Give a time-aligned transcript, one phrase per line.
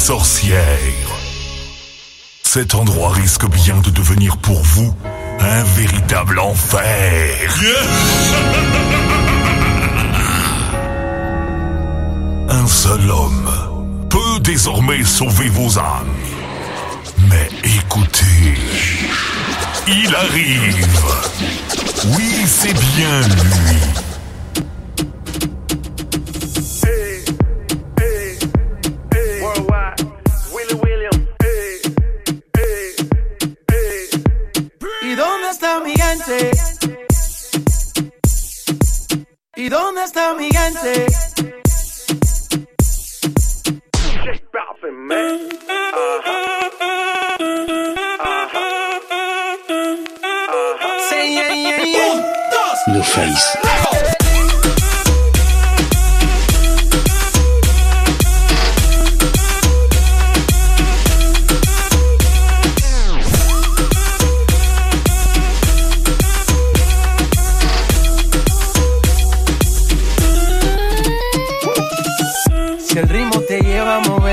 [0.00, 1.10] sorcières.
[2.42, 4.94] Cet endroit risque bien de devenir pour vous
[5.38, 7.54] un véritable enfer.
[12.48, 13.50] Un seul homme
[14.08, 16.16] peut désormais sauver vos âmes.
[17.28, 18.54] Mais écoutez,
[19.86, 20.88] il arrive.
[22.16, 24.09] Oui, c'est bien lui.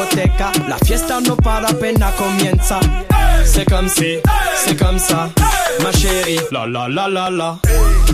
[0.00, 2.80] Discoteca, la fiesta no para apenas comienza.
[3.44, 4.18] C'est comme si,
[4.64, 5.28] c'est comme ça,
[5.82, 6.40] ma chérie.
[6.50, 7.58] La la la la la.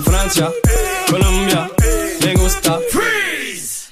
[0.05, 0.51] Francia,
[1.09, 1.69] Colombia,
[2.25, 2.79] me gusta.
[2.91, 3.91] Freeze.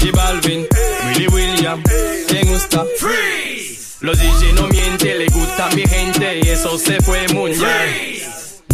[0.00, 0.66] J Balvin,
[1.08, 1.82] Willy William,
[2.32, 2.84] me gusta.
[2.98, 3.98] Freeze.
[4.00, 8.22] Los DJ no mienten, le gusta a mi gente y eso se fue muy bien.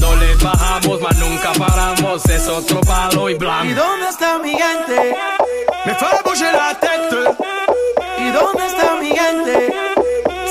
[0.00, 3.74] No le bajamos, mas nunca paramos, es otro palo y ¿Y blanco.
[3.74, 5.14] dónde está mi gente?
[5.86, 7.71] Me fait bouger la tête.
[8.32, 9.74] ¿Y dónde está mi gente?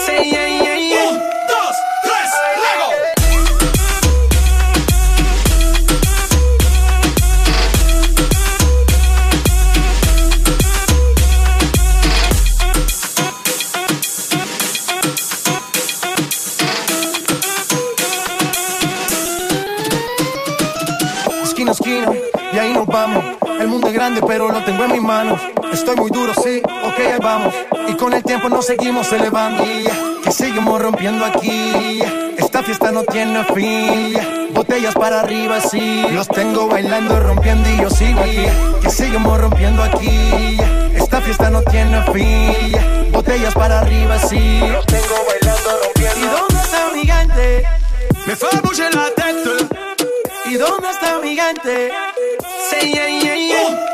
[0.06, 1.12] Say yeah, yeah, yeah.
[1.48, 2.30] dos, tres,
[2.62, 2.90] Lego.
[21.44, 22.14] Esquina esquina,
[22.54, 23.24] y ahí nos vamos.
[23.60, 25.40] El mundo es grande, pero lo tengo en mis manos.
[25.72, 27.54] Estoy muy duro, sí, ok, ahí vamos.
[27.88, 29.64] Y con el tiempo nos seguimos elevando.
[30.24, 32.02] Que seguimos rompiendo aquí.
[32.38, 34.14] Esta fiesta no tiene fin.
[34.54, 36.04] Botellas para arriba, sí.
[36.12, 38.46] Los tengo bailando, rompiendo y yo sigo aquí.
[38.82, 40.58] Que seguimos rompiendo aquí.
[40.96, 43.12] Esta fiesta no tiene fin.
[43.12, 44.60] Botellas para arriba, sí.
[44.72, 46.20] Los tengo bailando, rompiendo.
[46.20, 47.64] ¿Y dónde está mi gente?
[48.26, 50.02] Me fait bouger la tête.
[50.46, 51.92] ¿Y dónde está mi gente?
[52.70, 53.91] Say yeah, yeah, yeah.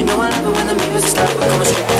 [0.00, 1.99] You know I love it when the music stops, but come and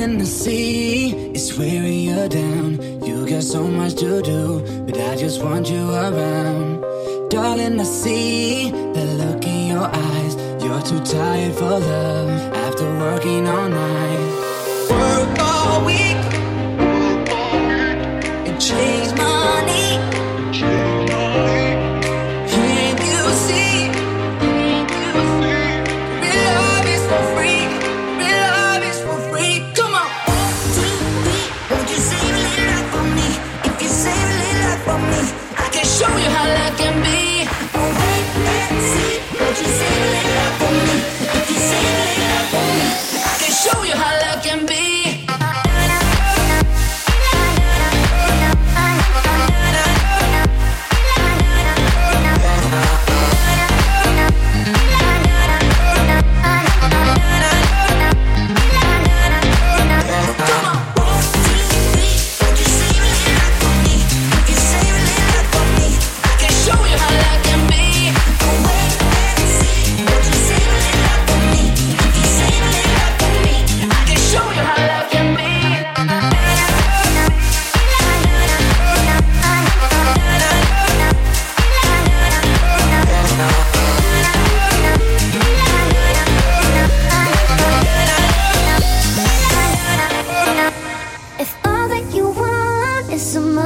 [0.00, 2.80] in the sea is wearing you down.
[3.04, 6.80] You got so much to do, but I just want you around.
[7.28, 10.34] Darling, I see the look in your eyes.
[10.62, 14.29] You're too tired for love after working all night.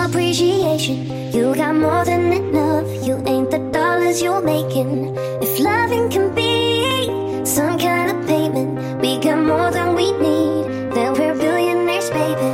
[0.07, 1.33] appreciation.
[1.33, 2.87] You got more than enough.
[3.07, 5.17] You ain't the dollars you're making.
[5.43, 10.93] If loving can be some kind of payment, we got more than we need.
[10.95, 12.51] Then we're billionaires, baby.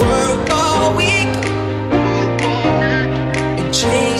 [0.00, 1.32] Work all week.
[3.72, 4.13] Change.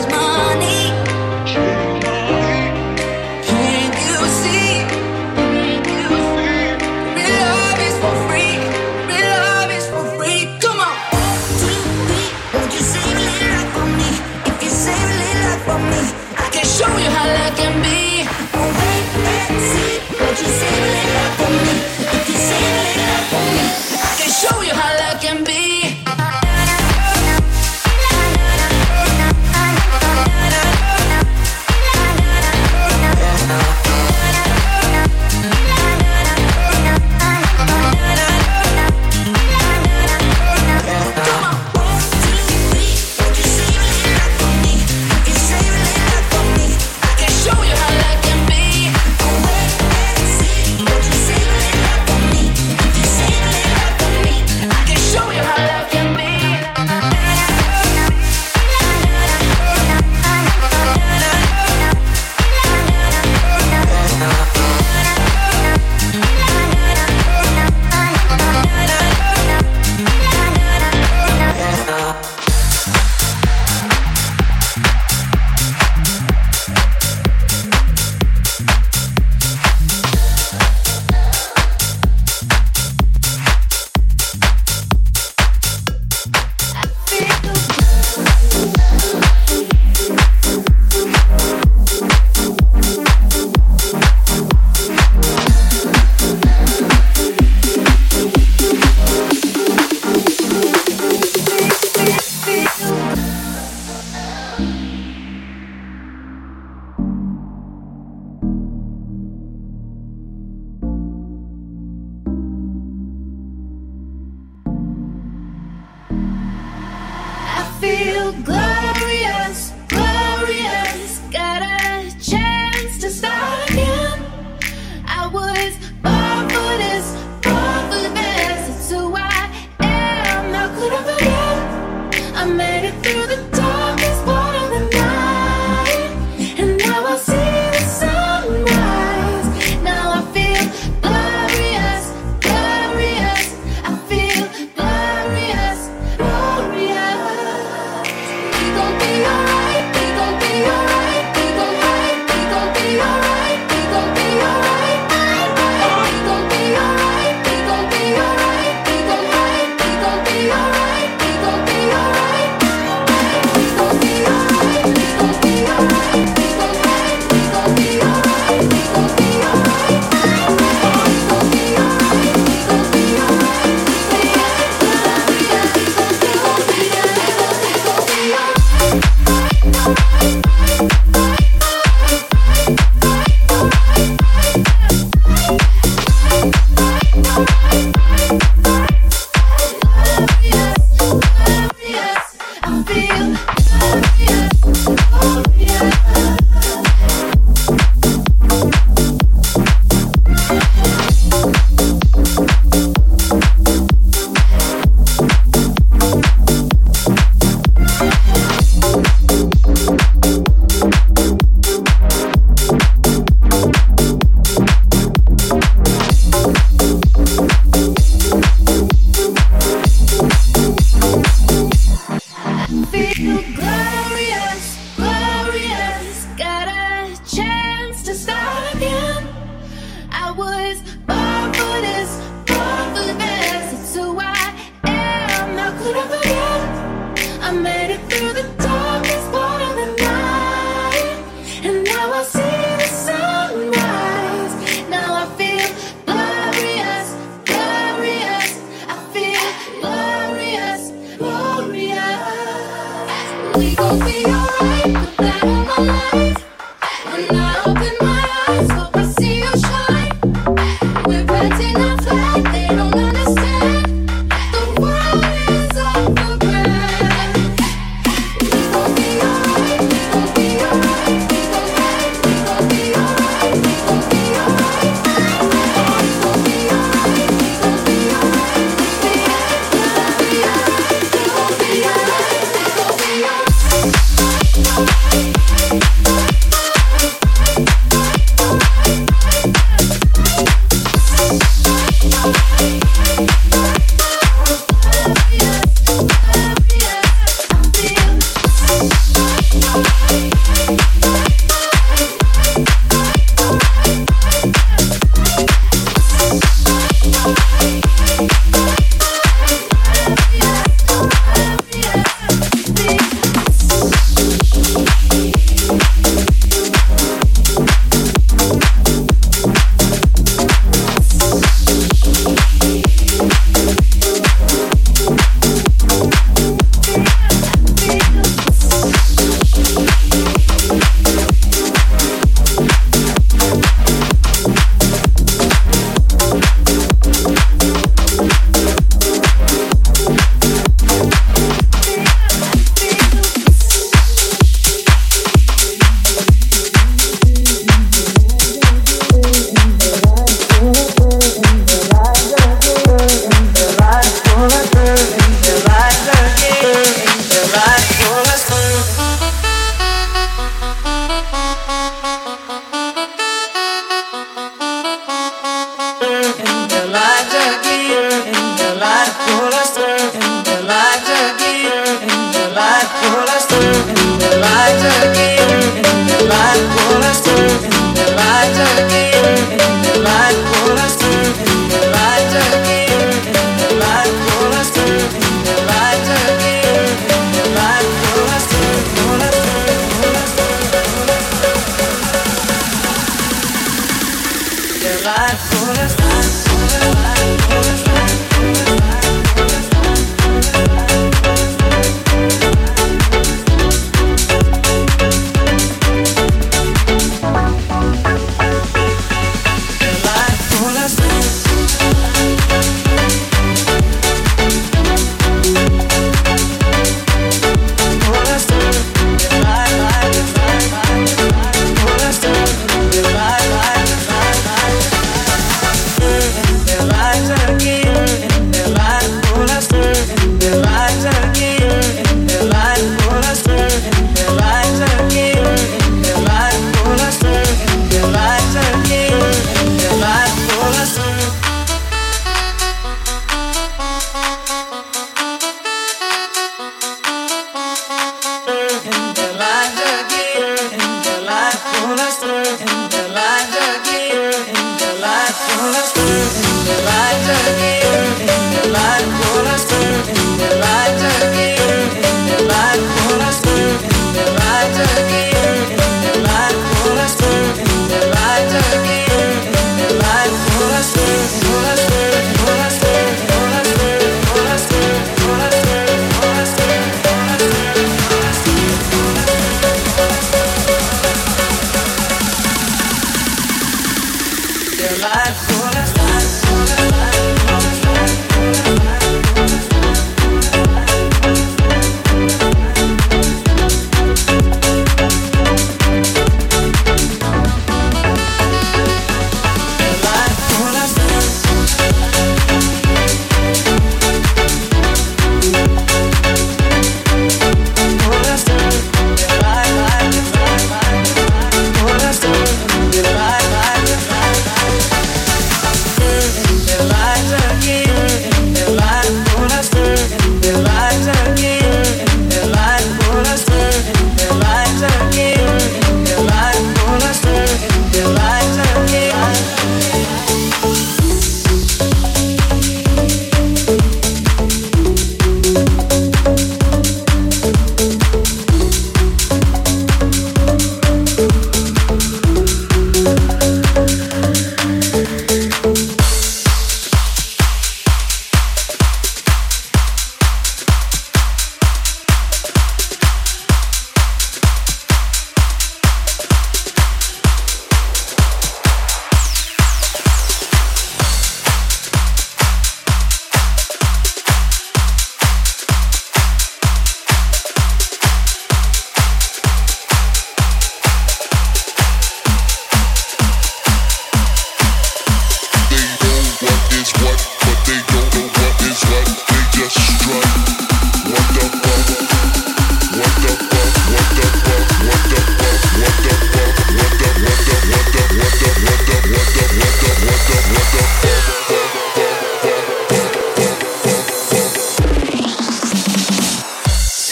[395.64, 396.06] por estar,
[396.50, 397.93] por estar, por estar.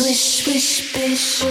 [0.03, 1.43] Swish, swish, bish.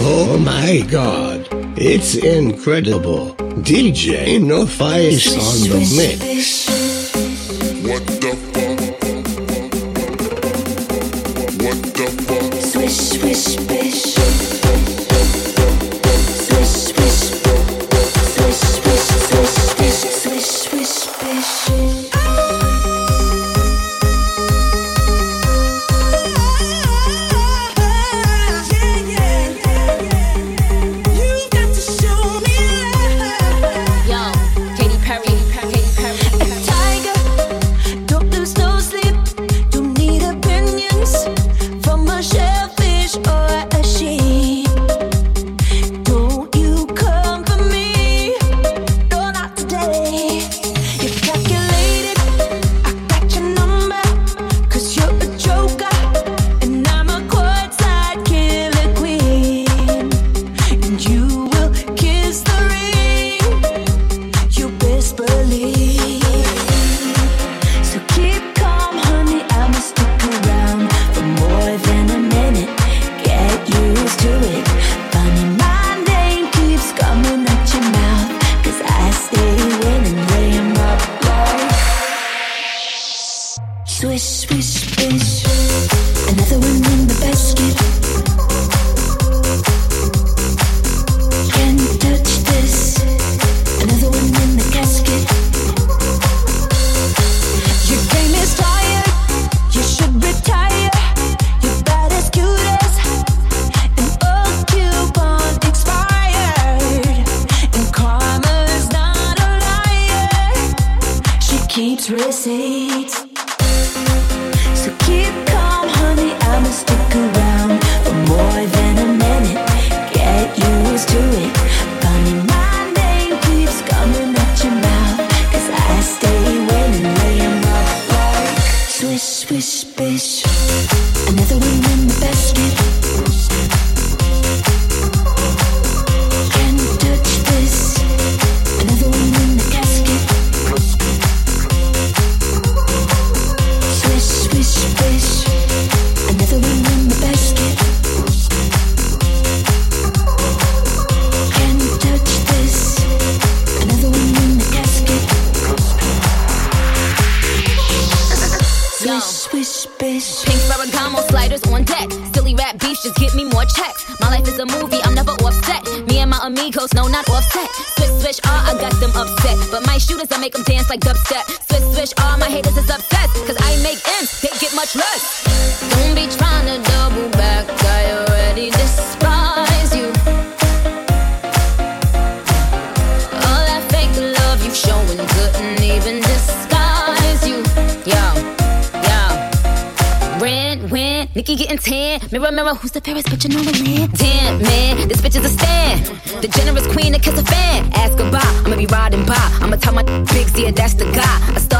[0.00, 1.46] Oh my god,
[1.78, 3.36] it's incredible.
[3.62, 6.66] DJ No Fice on the mix.
[7.86, 8.80] What the fuck?
[11.62, 12.52] What the fuck?
[12.64, 14.07] Swish, swish, bish.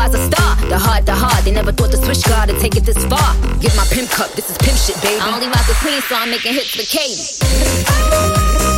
[0.09, 0.57] eyes a star.
[0.69, 3.35] The heart, the heart, they never thought the switch guard to take it this far.
[3.61, 5.21] Get my pimp cup, this is pimp shit, baby.
[5.21, 8.75] I only rock the queen, so I'm making hits for Katie.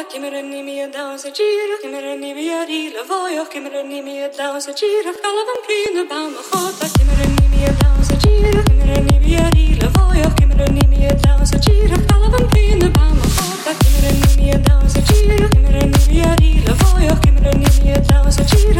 [0.00, 3.68] gira che mi renni mia danza gira che mi renni mia rila voglio che mi
[3.68, 8.72] renni mia danza gira alla vampina bama hota che mi renni mia danza gira che
[8.72, 13.72] mi renni mia rila voglio che mi renni mia danza gira alla vampina bama hota
[13.76, 17.66] che mi renni mia danza gira che mi renni mia rila voglio che mi renni
[17.82, 18.79] mia danza gira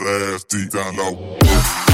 [0.00, 1.87] that ass deep down low.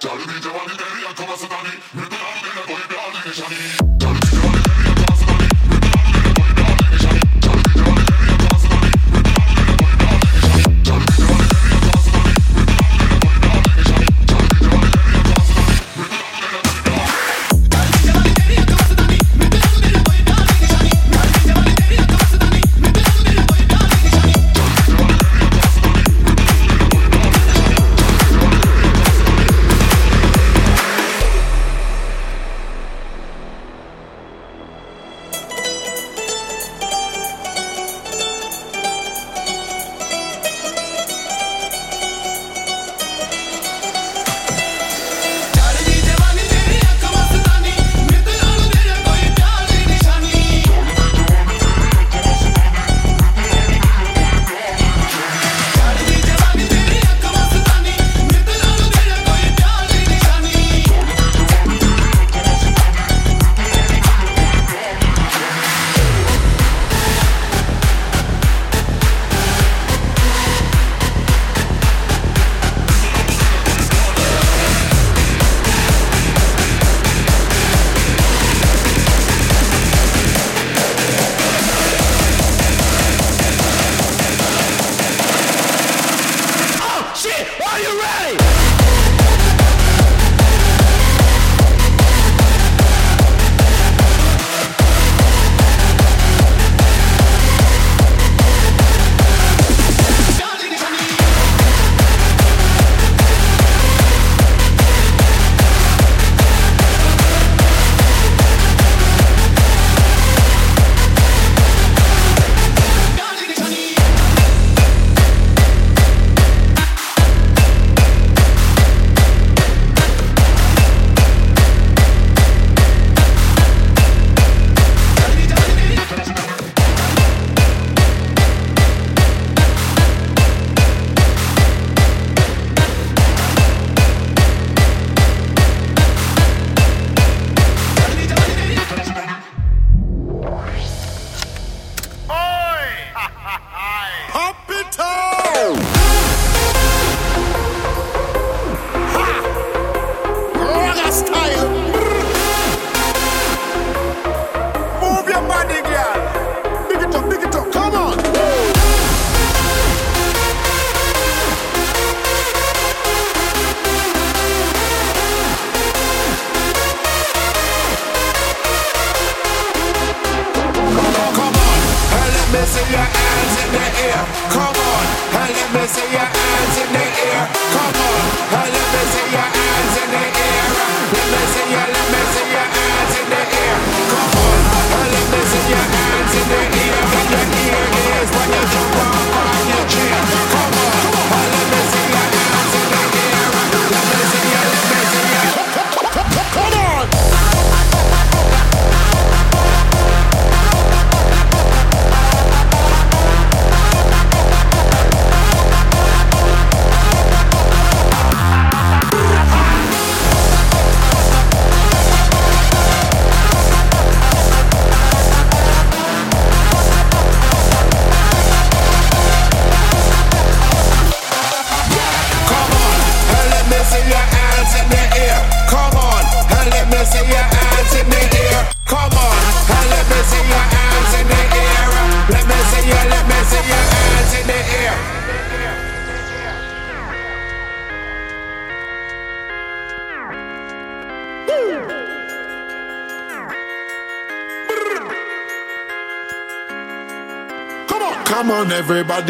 [0.00, 1.68] ジャルビジャワにエリア飛ばすため
[2.00, 4.09] メテラルでなといべありでしゃに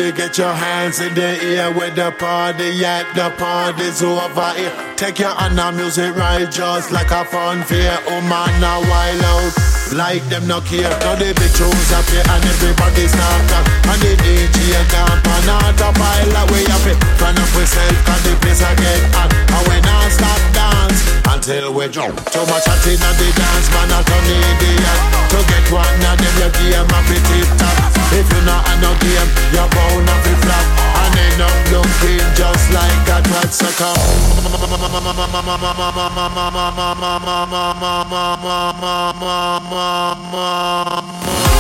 [0.09, 4.73] get your hands in the air with the party at the party's over here.
[4.97, 8.01] Take your honor music right just like a fun fair.
[8.09, 9.53] Oh man, a wild out.
[9.93, 13.65] Like them no care, now they be choose up here and everybody start up.
[13.93, 16.97] And the DJ camp and all the pile away up it.
[17.21, 19.29] Turn up we self and the place I get hot.
[19.29, 22.17] And when I stop dance until we drop.
[22.33, 25.01] Too much hot the dance, man, I turn idiot.
[25.29, 28.00] To get one of them, you give them a tip top.
[28.13, 30.67] If you not on no game, you're bound to be flop
[30.99, 33.95] And end up looking just like a twat sucker
[40.33, 41.60] Mama,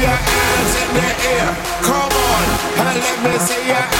[0.00, 1.48] your hands in the air.
[1.82, 2.44] Come on,
[2.78, 3.97] and let me see your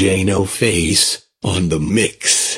[0.00, 2.50] Jano Face on the mix.